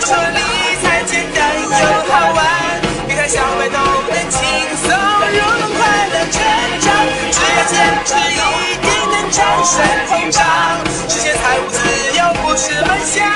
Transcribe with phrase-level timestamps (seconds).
[0.00, 0.40] 说理
[0.82, 2.38] 财简单又好玩，
[3.06, 4.38] 别看小白都能轻
[4.76, 5.78] 松入门快
[6.08, 6.36] 乐成
[6.80, 6.86] 长，
[7.32, 8.34] 只要坚持一
[8.80, 9.74] 定能战胜
[10.06, 10.38] 通胀，
[11.08, 11.76] 实现财务自
[12.16, 13.26] 由不是梦想，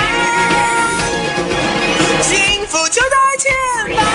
[2.21, 3.51] 幸福就在前
[3.95, 4.05] 方。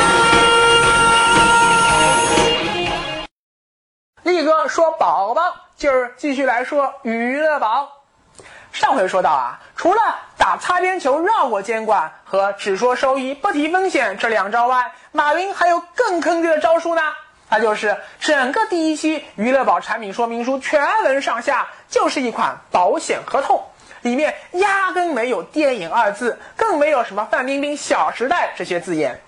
[4.23, 7.98] 力哥说宝宝，今儿继续来说娱乐宝。
[8.79, 10.01] 上回说到啊，除了
[10.37, 17.02] 打擦边球绕过监管和只说收益不提风险这两招外，马云还有更坑爹的招数呢。
[17.51, 23.61] 那就是整个第一期娱乐宝产品说明书全文上下就是一款保险合同，
[24.02, 29.21] 里面压根没有电影二字，更没有什么范冰冰、小时代这些字眼。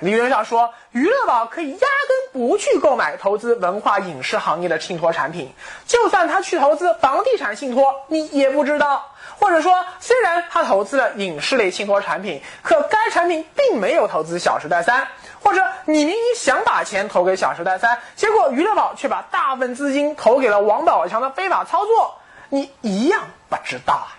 [0.00, 5.54] 理论上说，娱乐宝可以压根不去购买投资文化影视行业的信托产品，
[5.86, 9.10] 就算他去投资房地产信托，你也不知道。
[9.38, 15.02] 或者说，虽然他投资了影视类信托产品，可该产品并没有投资《小时代三》，
[15.42, 22.14] 或者你明明想把钱投给《小时代三》，结果娱乐宝却把大部分资金投给了王宝强的非法操作，
[22.48, 24.15] 你一样不知道啊。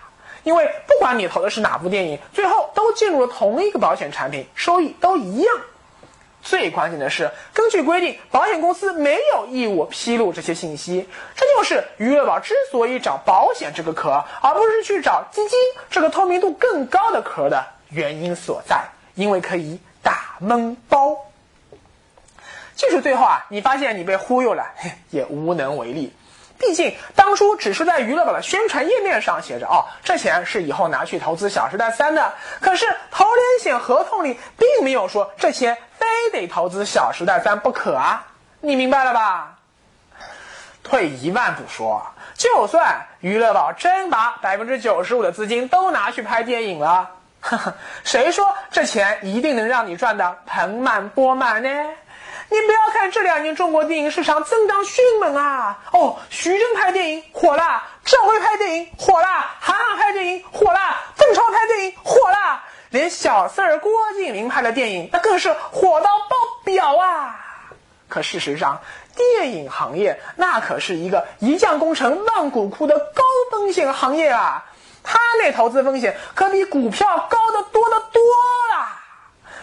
[0.48, 5.54] 因为不管你投的是哪部电影，最后都进入了同一个保险产品，收益都一样。
[6.42, 11.06] 最关键的是，根据规定，保险公司没有义务披露这些信息。
[11.36, 15.58] 这就是余额宝之所以找保险这个壳，而不是去找基金
[15.90, 18.82] 这个透明度更高的壳的原因所在，
[19.16, 21.14] 因为可以打闷包。
[22.74, 24.64] 即使最后啊，你发现你被忽悠了，
[25.10, 26.10] 也无能为力。
[26.58, 32.34] 毕竟当初只是在娱乐宝的宣传页面上写着哦，这钱是以后拿去投资《小时代三》的。
[32.60, 38.26] 可是投连险合同里并没有说这钱非得投资《小时代三》不可啊，
[38.60, 39.54] 你明白了吧？
[40.82, 42.02] 退一万步说，
[42.34, 51.68] 就算娱乐宝真把百分之九十五的资金都拿去拍电影了，呵呵，谁说这钱一定能让你赚得盆满钵满呢？
[52.50, 55.78] 你不要看这两年中国电影市场增长迅猛啊！
[55.92, 59.26] 哦，徐峥拍电影火了，赵薇拍电影火了，
[59.60, 60.80] 韩寒拍电影火了，
[61.16, 67.36] 邓超拍电影火了，连小四儿郭敬明拍的电影那更是火到爆表啊！
[68.08, 68.80] 可事实上，
[69.14, 74.64] 电影行业那可是一个一将功成万骨枯的高风险行业啊！
[75.02, 78.20] 它那投资风险可比股票高得多得多
[78.72, 78.97] 啊！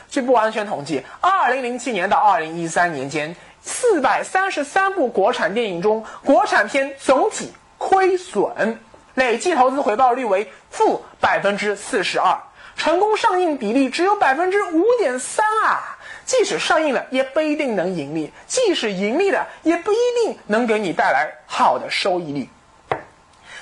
[0.10, 8.80] 据不完全统计，二零零七年到二零一三年间，四百三十三部国产电影中，国产片总体亏损，
[9.14, 12.38] 累计投资回报率为负百分之四十二，
[12.78, 15.98] 成功上映比例只有百分之五点三啊！
[16.26, 22.50] 即使上映了，也不一定能盈利；即使盈利了，也不一定能给你带来好的收益率。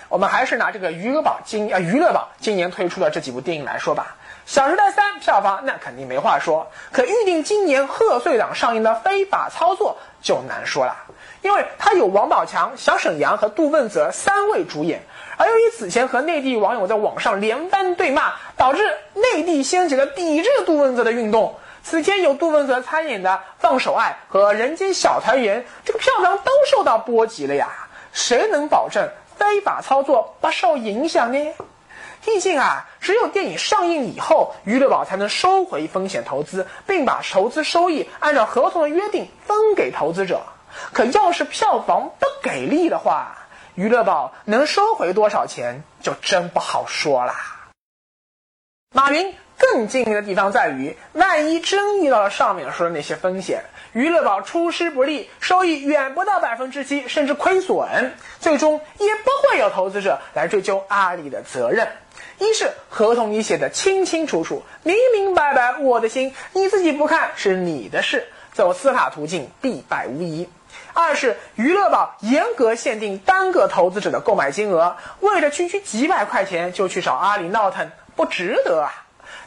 [0.08, 4.16] 我们还是拿这个娱乐宝今啊娱乐宝今年推出的这几部电影来说吧。
[4.46, 10.96] 《小时代三》票房那肯定没话说，可预定今年贺岁档上映的《非法操作》就难说了，
[11.42, 15.02] 因为它有王宝强、小沈阳和杜汶泽三位主演，
[15.38, 21.56] 而由于此前和内地网友在网上连番对骂，导致内地掀起了抵制杜汶泽的运动。
[21.82, 27.70] 此前有杜汶泽参演的《放手爱》和《人间小团圆》，这个票房都受到波及了呀。
[28.12, 31.40] 谁能保证非法操作不受影响呢？
[32.26, 40.44] 毕竟啊，只有电影上映以后，娱乐宝才能收回风险投资，并把投资收益按照合同的约定分给投资者。
[40.94, 43.38] 可要是票房不给力的话，
[43.76, 47.36] 娱乐宝能收回多少钱就真不好说啦。
[48.96, 61.88] 马云更精明的地方在于，万一真遇到了上面说的那些风险，娱乐宝出师不利，收益远不到百分之七，甚至亏损，最终也不会有投资者来追究阿里的责任。
[62.40, 70.48] 一是合同里写的清清楚楚、明明白白，我的心你自己不看是你的事，走司法途径必败无疑；
[70.94, 78.90] 二是娱乐宝严格限定单个投资者的购买金额，为了区区几百块钱就去找阿里闹腾，不值得啊；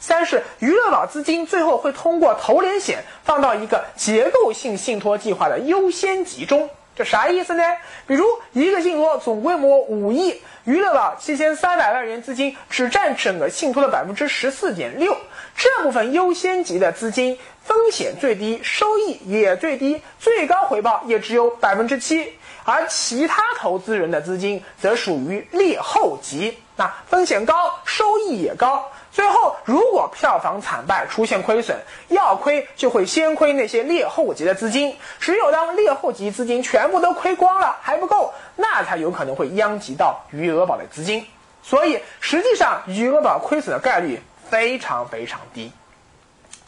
[0.00, 6.68] 三是娱乐宝资金最后会通过投连险放到一个结构性信托计划的优先级中。
[6.94, 7.62] 这啥意思呢？
[8.06, 15.14] 比如一个信托总规模五亿，娱乐宝七千三百万元资金只占整个信托的百分之十四点六，
[15.54, 22.32] 这部分优先级的资金风险最低，收益也最低，最高回报也只有百分之七，
[22.64, 28.90] 而其他投资人的资金则属于劣后级，那风险高，收益也高。
[29.16, 31.74] 最后，如果票房惨败，出现亏损，
[32.08, 34.94] 要亏就会先亏那些劣后级的资金。
[35.18, 41.26] 只有当劣后级资金全部都亏光了还不够，那才有可能会殃及到余额宝的资金。
[41.62, 44.20] 所以，实际上余额宝亏损的概率
[44.50, 45.72] 非常非常低。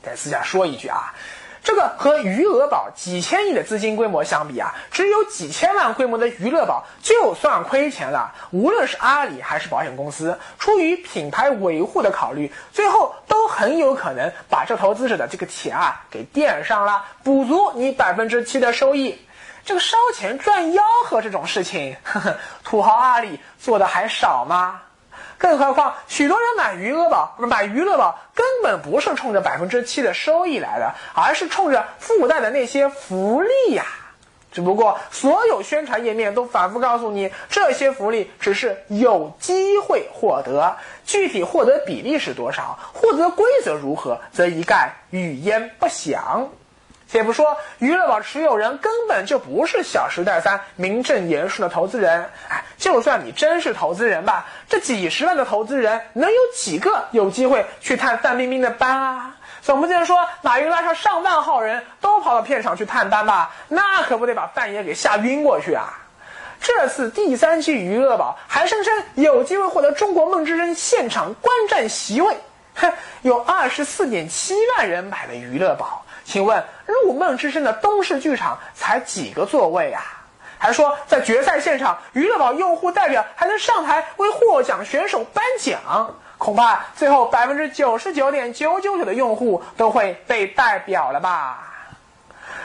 [0.02, 1.12] 再私下说一句啊。
[1.62, 19.20] 这个和余额宝几千亿的资金规模相比啊，只有几千万规模的余乐宝就算亏钱了，无论是阿里还是保险公司，出于品牌维护的考虑，最后都很有可能把这投资者的这个钱啊给垫上了，补足你百分之七的收益。
[19.64, 24.80] 这个烧钱赚吆喝这种事情，呵呵，土豪阿里做的还少吗？
[25.38, 33.84] 更何况，许多人买余额宝，不是买娱乐宝，根本不是冲着百分之七的收益来的，而是冲着附带的那些福利呀。
[34.50, 40.74] 只不过，所有宣传页面都反复告诉你，这些福利只是有机会获得，
[41.04, 46.48] 具体获得比例是多少，获得规则如何，则一概语焉不详。
[47.10, 59.34] 且不说娱乐宝持有人根本就不是《小时代三》名正言顺的投资人，哎，就算你真是投资人吧，这几十万的投资人能有几个有机会去探范冰冰的班啊？
[59.62, 63.52] 总不见说马云拉上上万号人都跑到片场去探班吧？
[63.68, 65.98] 那可不得把范爷给吓晕过去啊！
[66.60, 72.36] 这次第三期娱乐宝还声称有机会获得中国梦之声现场观战席位，
[72.74, 76.04] 哼，有二十四点七万人买了娱乐宝。
[76.28, 80.02] 请问入梦之声的东市剧场才几个座位啊？
[80.58, 91.64] 还说在决赛现场，娱乐宝用户代表还能上台为获奖选手颁奖，恐怕最后百分之九十九点九九九的用户都会被代表了吧？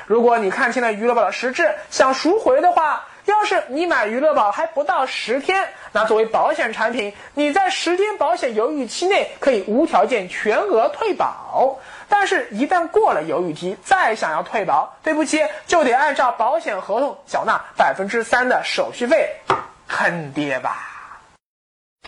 [0.08, 11.80] 如果你看清了娱乐宝的实质，想赎回的话，要是你买娱乐宝还不到十天，那作为保险产品，你在十天保险犹豫期内可以无条件全额退保。
[12.08, 19.36] 但是，一旦过了犹豫期，再想要退保，对不起，就得按照保险合同缴纳百分之三的手续费，
[19.88, 20.90] 坑爹吧！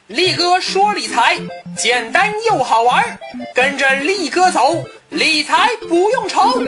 [0.08, 1.36] 力哥说理财
[1.76, 3.18] 简单又好玩，
[3.56, 6.62] 跟着力哥走，理财不用愁。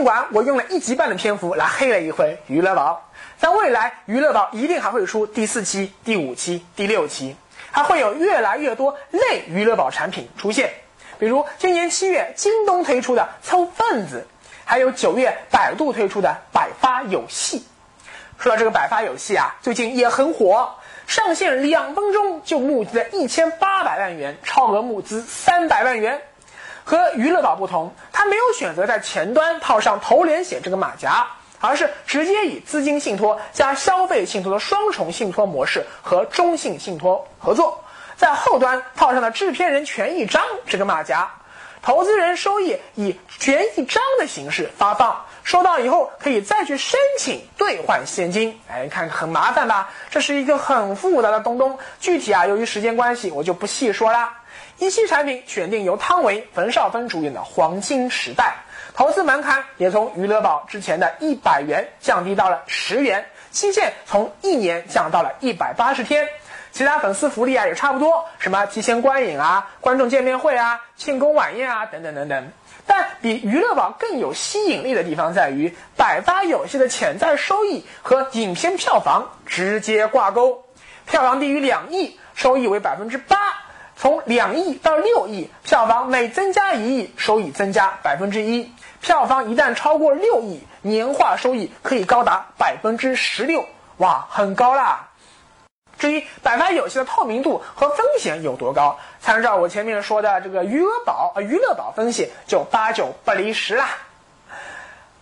[0.00, 7.36] 尽管我用了一集半的篇幅来黑了一回娱乐宝，但未来娱乐宝一定还会出第四期、第五期、第六期。
[7.70, 10.72] 还会有越来越多类娱乐宝产品出现，
[11.18, 14.26] 比如今年七月京东推出的凑份子，
[14.64, 17.66] 还有九月百度推出的百发有戏。
[18.38, 20.76] 说到这个百发有戏啊，最近也很火，
[21.06, 26.22] 上线两分钟就募集了一千八百万元，超额募资三百万元。
[26.90, 31.24] 和娱乐宝不同，它没有选择在前端套上投连险这个马甲。
[31.62, 37.84] 而是直接以资金信托加消费信托的双重信托模式和中信信托合作，
[38.16, 41.30] 在后端套上了制片人权益章这个马甲，
[41.82, 48.58] 投资人收益以权益章的形式发放，收到以后可以再去申请兑换现金。
[48.66, 49.90] 哎，看很麻烦吧？
[50.08, 54.32] 这是一个很复杂的东东，具体啊，由于时间关系，我就不细说啦。
[54.80, 58.56] 一期产品选定由汤唯、冯绍峰主演的《黄金时代》。
[58.96, 66.26] 投资门槛也从娱乐宝之前的一百元降低到了十元，期限从一年降到了一百八十天，
[66.72, 72.50] 其他粉丝福利啊也差不多，什么提前观影啊、观众见面会啊、庆功晚宴啊等等等等。
[72.86, 80.64] 但比娱乐宝更有吸引力的地方在于，百发有戏的潜在收益和影片票房直接挂钩，
[81.04, 83.36] 票房低于两亿，收益为百分之八。
[84.00, 88.64] 从两亿到六亿，票房每增加一亿，收益增加百分之一；
[89.02, 93.66] 票房一旦超过六亿，年化收益可以高达百分之十六，
[93.98, 95.10] 哇，很高啦！
[95.98, 103.90] 至于百发有戏的透明度和风险有多高，参照我前面说的这个余额宝啊、娱乐宝分析，就八九不离十啦。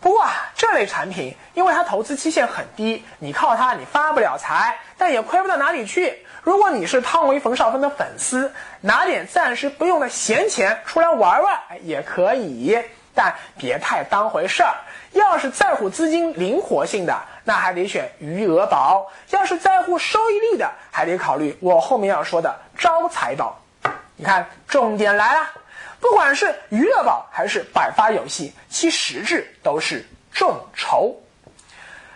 [0.00, 6.24] 不过啊，这类产品因为它投资期限很低，你靠它你发不了财，但也亏不到哪里去。
[6.42, 12.78] 如果你是汤唯、冯绍峰的粉丝，拿点暂时不用的闲钱出来玩玩也可以，
[13.14, 14.74] 但别太当回事儿。
[15.12, 23.58] 要是在乎资金灵活性的，那还得选余额宝；要是在乎收益率的，还得考虑我后面要说的招财宝。
[24.16, 25.48] 你看，重点来了，
[26.00, 31.16] 不管是娱乐宝还是百发游戏，其实质都是众筹。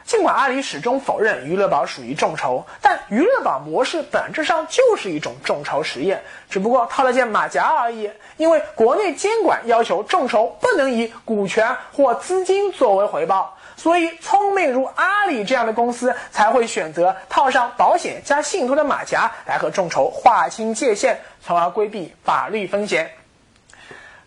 [0.05, 8.11] 尽管阿里始终否认娱乐宝属于众筹，但娱乐宝模式本质上就是一种众筹实验，只不过套了件马甲而已。
[8.37, 23.13] 因为国内监管要求众筹不能以股权或资金作为回报，所以聪明如阿里这样的公司才会选择套上保险加信托的马甲来和众筹划清界限，从而规避法律风险。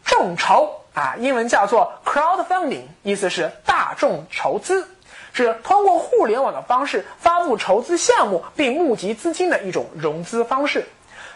[0.06, 4.88] 众筹啊，英文叫做 crowdfunding，意思是大众筹资。
[5.34, 10.86] 是通过互联网的方式发布筹资项目并募集资金的一种融资方式。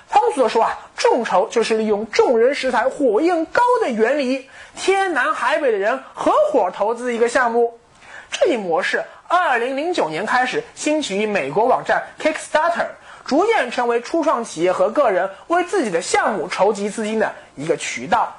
[0.09, 7.77] 通俗的说啊，众筹就是利用众人拾柴火焰高的原理，天南海北的人合伙投资一个项目。
[8.31, 12.87] 这一模式，二零零九年开始兴起于美国网站 Kickstarter，
[13.25, 18.33] 逐渐成为初创企业和个人为自己的项目筹集资金的一个渠道。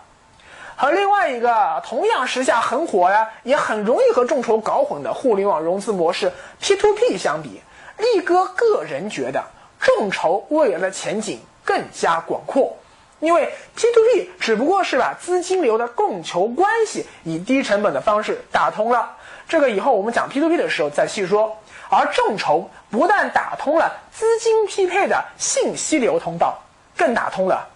[0.81, 6.33] 和另外一个同样时下很火呀，也很容易和众筹搞混的互联网融资模式
[6.63, 7.61] P2P 相比，
[7.99, 9.45] 力哥个人觉得
[9.79, 11.39] 众筹未来的前景。
[11.63, 12.75] 更加广阔，
[13.21, 19.15] 因为 P2P 只不过是把资金流的供求关系以低成本的方式打通了。
[19.47, 21.55] 这个以后我们讲 P2P 的时候再细说。
[21.91, 26.59] 而众筹不但打通了资金匹配的信息流通道，
[26.97, 27.69] 更打通了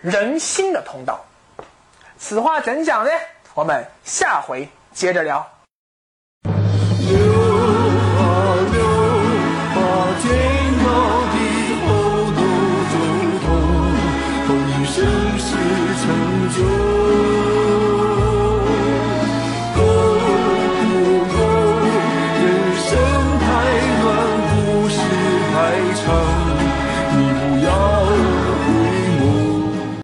[0.00, 1.24] 人心的通道。
[2.18, 3.10] 此话怎讲呢？
[3.54, 5.57] 我们下回接着聊。